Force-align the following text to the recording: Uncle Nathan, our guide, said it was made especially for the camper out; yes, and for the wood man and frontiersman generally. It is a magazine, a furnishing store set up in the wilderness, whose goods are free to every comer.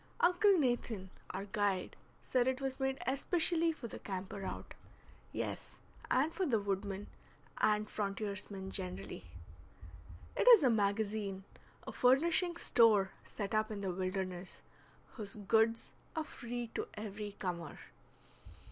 Uncle 0.19 0.57
Nathan, 0.57 1.11
our 1.29 1.45
guide, 1.45 1.95
said 2.23 2.47
it 2.47 2.59
was 2.59 2.79
made 2.79 2.97
especially 3.05 3.71
for 3.71 3.87
the 3.87 3.99
camper 3.99 4.43
out; 4.43 4.73
yes, 5.31 5.75
and 6.09 6.33
for 6.33 6.43
the 6.43 6.59
wood 6.59 6.83
man 6.83 7.05
and 7.59 7.87
frontiersman 7.87 8.71
generally. 8.71 9.25
It 10.35 10.47
is 10.47 10.63
a 10.63 10.71
magazine, 10.71 11.43
a 11.85 11.91
furnishing 11.91 12.57
store 12.57 13.11
set 13.23 13.53
up 13.53 13.69
in 13.69 13.81
the 13.81 13.93
wilderness, 13.93 14.63
whose 15.11 15.35
goods 15.35 15.91
are 16.15 16.23
free 16.23 16.71
to 16.73 16.87
every 16.95 17.33
comer. 17.33 17.77